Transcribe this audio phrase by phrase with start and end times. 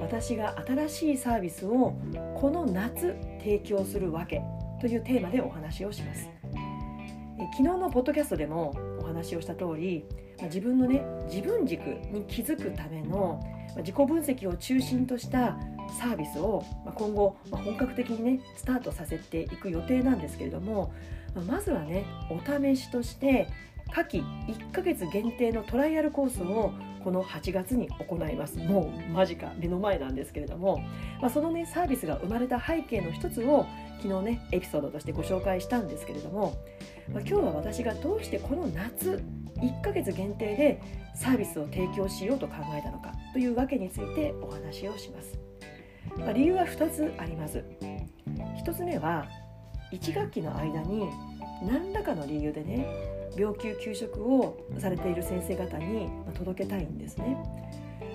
[0.00, 1.94] 私が新しいサービスを
[2.34, 4.42] この夏提供するわけ
[4.80, 6.28] というテーマでお話をします。
[7.52, 10.04] 昨日のポッドキャストでもお話をした通り
[10.42, 11.80] 自分のね自分軸
[12.12, 13.40] に気づくための
[13.78, 15.56] 自己分析を中心とした
[15.98, 16.62] サービスを
[16.94, 20.92] 今後本格的にねスタートさせていく予定なんですけれども
[21.46, 23.48] まずはねお試しとして
[23.92, 26.72] 夏季1ヶ月限定のトライアルコースを
[27.02, 28.58] この8月に行います。
[28.58, 30.78] もう間近目の前なんですけれども、
[31.20, 33.66] まあ、そのねサービスが生まれた背景の一つを
[34.02, 36.56] 昨日ねエピソードとしてご紹介したんですけれども、
[37.12, 39.22] まあ、今日は私がどうしてこの夏
[39.56, 40.82] 1ヶ月限定で
[41.14, 45.38] サービスを提供しようと考えたのかというわけについてお話をします、
[46.18, 47.64] まあ、理由は2つあります。
[48.64, 49.26] 1つ目は
[49.92, 51.08] 1学期の間に
[51.62, 52.86] 何らかの理由でね
[53.36, 57.36] 病休休職をされている先生方に届けたいんですね。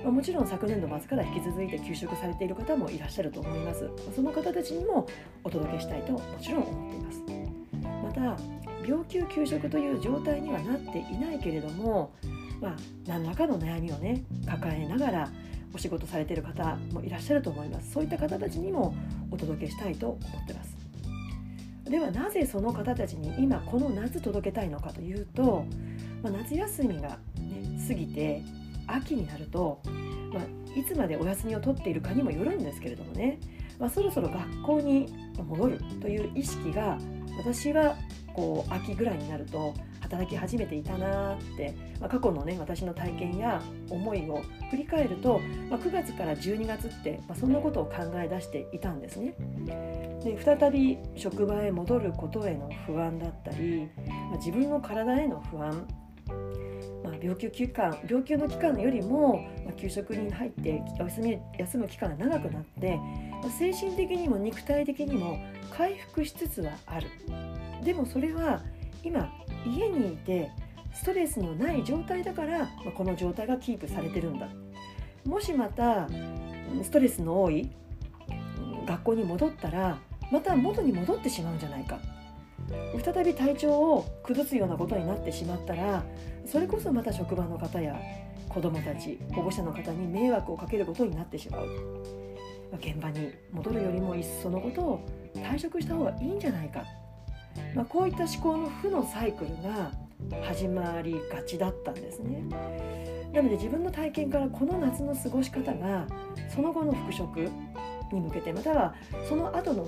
[0.03, 3.89] もちろん昨年度末から引き続いて休職されている方もいらっしゃると思います。
[4.15, 5.07] その方たちにも
[5.43, 7.23] お届けしたいともちろん思っています。
[8.03, 8.21] また
[8.87, 12.13] 病休休職という状態にはなっていないけれども、
[12.61, 12.75] まあ、
[13.07, 15.29] 何らかの悩みをね抱えながら
[15.73, 17.91] お仕事されている方もいらっしゃると思います。
[17.91, 18.95] そういった方たちにも
[19.31, 20.74] お届けしたいと思ってます。
[21.85, 25.65] ではなぜその方たちに今この夏届けたいのかというと、
[26.23, 28.41] まあ、夏休みが、ね、過ぎて
[28.87, 29.81] 秋になると、
[30.33, 33.39] まあ、いつまでお休みを取っているかにもよるんですけれどもね、
[33.79, 36.97] まあ、そろそろ学校に戻るという意識が
[37.37, 37.95] 私は
[38.33, 39.73] こう秋ぐらいになると
[40.05, 45.39] 働き始めていたなって、まあ、過去のね私の体験や思いを振り返ると、
[45.69, 49.35] まあ、9月から12月って、まあ、そんなことを考え出していたんですね。
[50.23, 55.87] で再び職場へ戻ることへの不安だったり、まあ、自分の体への不安
[57.03, 62.97] まあ、病休期間病休の期間よりも、まあ、給食に入って休み休む期間が長くなって、
[63.43, 65.37] まあ、精神的にも肉体的にも
[65.69, 67.07] 回復しつつはある
[67.83, 68.61] でもそれは
[69.05, 69.31] 今
[69.65, 70.51] 家にいて
[70.93, 74.49] ストレスのない状態だから、ま、この状態がキープされてるんだ。
[75.25, 76.07] もしまた
[76.83, 77.69] ストレスの多い
[78.85, 79.97] 学校に戻ったら
[80.31, 81.99] また元に戻ってしまうんじゃないか。
[83.03, 86.03] 再び体調を崩すようなことになってしまったら
[86.45, 87.95] それこそまた職場の方や
[88.49, 91.67] 子どもたち保護者の方に迷惑をかけることになってしまう。
[92.79, 95.05] 現場に戻るよりもいっそのことを
[95.35, 96.83] 退職した方がいいんじゃないか、
[97.75, 99.91] まあ、こういった思考の負のサイクルが
[100.41, 102.43] 始まりがちだったんですね。
[103.33, 106.07] なので自分の体験からこの夏の過ごし方が
[106.53, 107.49] その後の復職
[108.13, 108.95] に向けてまたは
[109.27, 109.85] その後の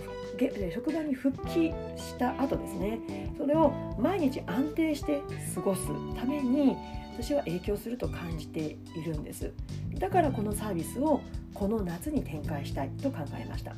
[0.73, 2.99] 職場に復帰した後ですね。
[3.37, 5.21] それを毎日安定して
[5.55, 6.75] 過ごすために
[7.17, 9.51] 私は影響すると感じているんです。
[9.97, 11.21] だからこのサービスを
[11.53, 13.73] この夏に展開したいと考えました。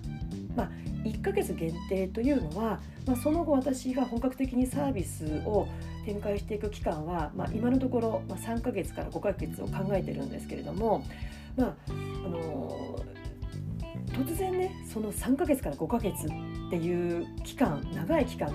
[0.56, 0.70] まあ、
[1.06, 5.70] 1ヶ月限定というのは、まあ、その後私が本格的にサービスを
[6.06, 11.06] 展開していく期間は、まあ、今のところ、3ヶ月から5ヶ月を考えてるんですけれども、
[11.56, 11.76] まあ
[14.92, 16.30] その3ヶ月から5ヶ月っ
[16.70, 18.52] ていう期間長い期間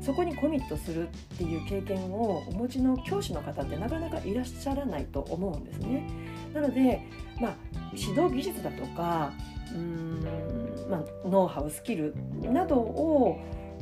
[0.00, 6.08] そこにコミットするっていう経験をお持ちの教師の方ってなかなかいらっしゃらないと思うんですね。
[6.52, 7.06] なので、
[7.40, 7.56] まあ、
[7.94, 9.32] 指導技術だとか
[9.72, 13.38] うーん、まあ、ノウハウスキルなどを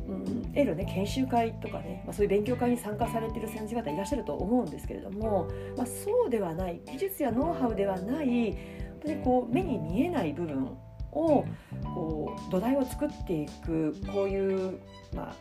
[0.07, 8.59] うん、得るね研修会とかね、まあ、そういう勉強会に参加されてる先生方いらっしゃると思うんですけれども、まあ、そうではない技術やノウハウではない本
[9.05, 10.75] 当にこう目に見えない部分
[11.11, 11.45] を
[11.93, 14.79] こう土台を作っていくこういう、
[15.15, 15.35] まあ、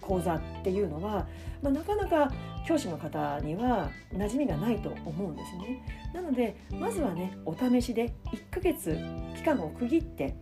[0.00, 1.26] 講座っていうのは、
[1.62, 2.32] まあ、なかなか
[2.66, 5.82] 教師の方には馴染みがないと思うんですね。
[6.14, 8.98] なのでまずはねお試しで1ヶ月
[9.36, 10.34] 期間を区切って、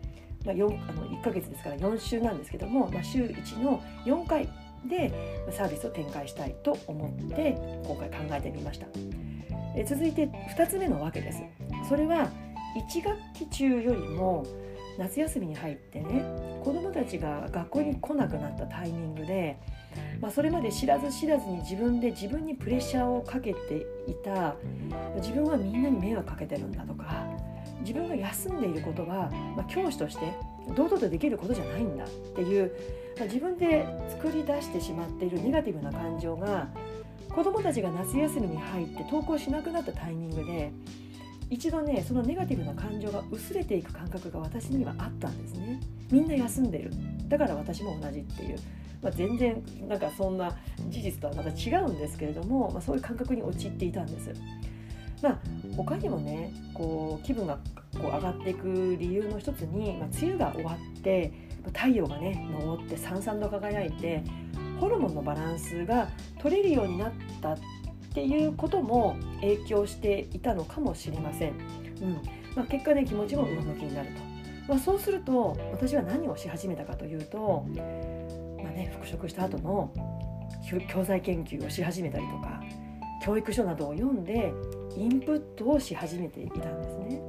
[0.45, 4.49] まあ、4あの1ヶ月ですから4週なんですけども、まあ、週1の4回
[4.89, 5.13] で
[5.51, 7.57] サービスを展開したいと思って
[7.87, 8.87] 今回考えてみました。
[9.77, 10.27] え続いて
[10.57, 11.43] 2つ目のわけです。
[11.89, 12.31] それは
[12.81, 14.45] 1学期中よりも
[14.99, 16.25] 夏休みに入ってね
[16.65, 19.59] 子どもたちが学校に来なくなったタイミングで、
[20.21, 24.57] まあ、それまで知らず知らずに自分で自分にプレッシャーをかけていた
[25.17, 27.27] 自分はみんなに迷惑かけてるんだとか
[27.81, 30.33] 自分が休んでいることは、まあ、教師として
[30.75, 32.73] 堂々とできることじゃないんだっていう、
[33.17, 36.69] まあ、自分で作り出してしまっているネガティブな感情が
[37.29, 40.73] 子どもたちが夏休みに入って登校しなくなったタイミングで
[41.49, 45.81] 一度ねそのネガティブな感情が薄れていく感覚が私にはあったんですね。
[46.11, 46.91] みんな休んでる。
[47.29, 48.59] だから私も同じっていう、
[49.03, 50.57] まあ、全然なんかそんな
[50.89, 54.33] 事実とはまた違うんですけれども、まあ、そういう感覚に陥っていたんです。
[55.23, 55.39] まあ
[55.77, 57.59] 他にもねこう気分が
[57.95, 61.33] こう上がっていく理由の一つに、まあ、梅雨が終わって
[61.75, 64.23] 太陽がね昇ってさんさんと輝いて
[64.81, 66.09] ホルモンのバランスが
[66.41, 67.59] 取れるようになったっ
[68.17, 71.51] ていうことも影響していたのかもしれません。
[71.51, 71.53] う
[72.07, 72.13] ん
[72.57, 74.23] まあ、結果ね気持ちも上向きになると。
[74.69, 77.67] まあ、そうすると私は何をし始めたかというと、
[78.63, 79.93] まあね、復職した後の
[80.89, 82.63] 教材研究をし始めたりとか
[83.23, 84.51] 教育書などを読んで
[84.97, 87.21] インプットをし始めていたんですね。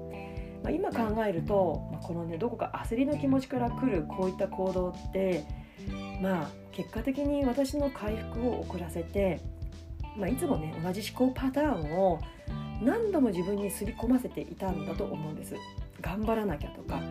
[0.63, 5.43] まあ、今考えると、まあ、このねどこか焦りの気持ちから来るこういった行動って
[6.21, 9.41] まあ結果的に私の回復を遅らせて、
[10.17, 12.19] まあ、いつもね同じ思考パターンを
[12.81, 15.55] 何度も自分に刷り込ませていたんだと思うんです。
[16.01, 17.01] 頑張らなきゃとか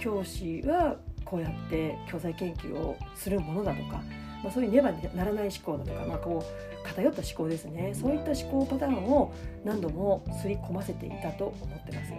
[0.00, 4.02] 教師はこうやって教材研究をするものだとか
[4.44, 9.32] まあ、そういうねばならない思考だとか、まあ、こう偏った思考ですねそういった思考パターンを
[9.64, 12.12] 何度も刷り込ませていたと思ってます。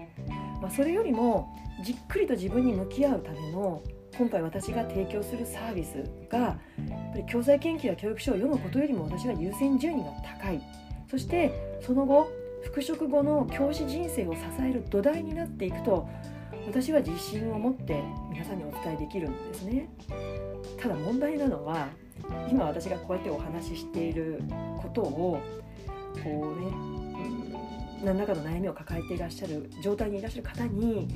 [0.59, 3.83] まあ、それよりもじっくりと自分に向き合うための
[4.17, 6.57] 今回私が提供するサービスがやっ
[7.12, 10.62] ぱり教材研究や教育書を読むことよりも私は優先順位が高い。
[11.09, 11.51] そして
[11.81, 12.29] その後
[12.63, 16.07] 復職後の教師人生を支える土台になっていくと
[16.65, 18.01] 私は自信を持って
[18.31, 19.89] 皆さんにお伝えできるんですね。
[20.79, 21.88] ただ問題なのは
[22.50, 24.41] 今私がこうやってお話ししている
[24.81, 25.39] ことを
[26.23, 26.71] こうね、
[28.03, 31.07] 何らかの悩みを抱えていらっしゃる状態にいらっしゃる方に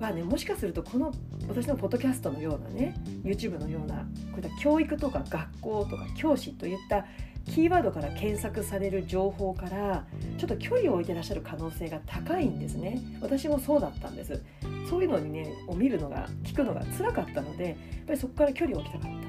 [0.00, 1.12] はねもしかするとこの
[1.48, 2.94] 私のポッドキャストのようなね
[3.24, 7.06] YouTube のようなこういった教育とか学校とか教師といった
[7.46, 10.04] キーワードから検索される情報から
[10.36, 13.00] ちょっと距離を置いてらっしゃる可能性が高いんですね。
[13.20, 14.42] 私もそうだったんです。
[14.90, 17.76] そういうのにねを見るのが聞くのが辛かったのでやっ
[18.06, 19.28] ぱりそこから距離を置きたかった。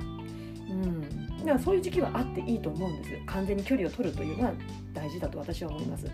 [0.69, 3.11] うん、だからそういう時期はあっていいと思うんです。
[3.27, 4.53] 完全に距離を取るというのは
[4.93, 6.05] 大事だと私は思います。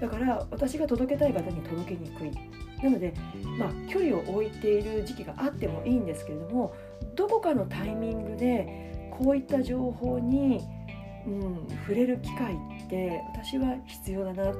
[0.00, 2.55] だから私が届けたい方に届けにくい。
[2.82, 3.14] なので、
[3.58, 6.74] まあ、距離を置いている時期があってもいいんですけれども
[7.14, 10.60] どこかのタイミングでこういった情報に、
[11.26, 14.52] うん、触れる機会って私は必要だな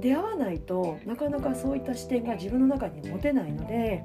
[0.00, 4.04] 出会わないとなかなかそういった視点が自分の中に持てないので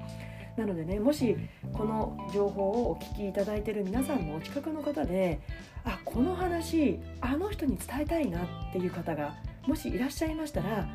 [0.58, 1.36] なのでねもし
[1.74, 5.40] この情報をお聞きいただいている皆さんのお近くの方で
[5.84, 9.36] あこの話あの人に伝えたいなっていう方が
[9.68, 10.88] もしいらっしゃいましたら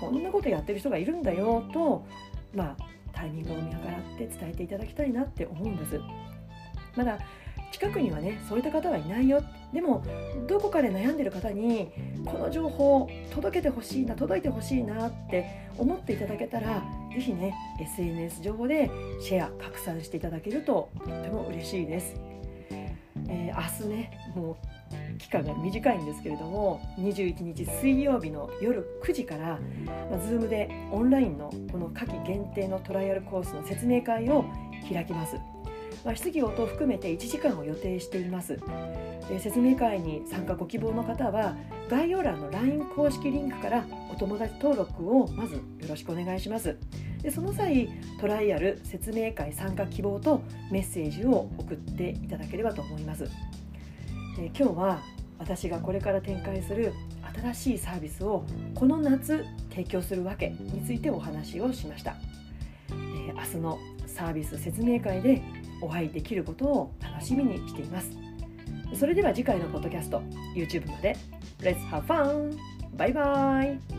[0.00, 2.06] こんなことやってる人がいるんだよと
[2.54, 6.00] まあタイミングを見計らって伝えていただきたいなって思うんです。
[6.96, 7.18] まだ
[7.74, 9.42] 近くにはねそういった方はいないよ
[9.72, 10.04] でも
[10.46, 11.90] どこかで悩んでる方に
[12.24, 18.88] この情報届けてほしいな届いてほしいなって思っていただけたら是非ね SNS 情報で
[19.20, 22.14] シェア拡散していただけるととっても嬉しいです。
[23.28, 24.56] えー、明日ねもう
[25.18, 29.58] 期間が短いんですけれども21日水曜日の夜9時から、
[30.10, 34.44] まあ、Zoom でオンラインのこの夏季限定のトライアルコースの説明会を
[34.90, 35.36] 開きます。
[36.04, 38.58] まあ、質疑応答を含めて1時間を予定しています。
[39.28, 41.56] で説明会に参加ご希望の方は
[41.88, 46.76] 概要欄の LINE 公式リンクからお友達登録をまずよろしくお願いします。
[47.22, 47.88] でその際
[48.20, 53.24] トライアル説明会参加希望とメッセージを送っていただければと思います。
[54.38, 55.02] え今日は
[55.38, 56.92] 私がこれから展開する
[57.40, 62.16] 新しいサービスをこの夏提供するわけについてお話をしました、
[62.90, 65.42] えー、明日のサービス説明会で
[65.80, 68.10] お会いできることを楽しみにしています。
[68.94, 70.22] それでは次回のポッドキャスト
[70.54, 71.16] YouTube まで。
[71.60, 72.56] Let's have fun!
[72.96, 73.93] バイバイ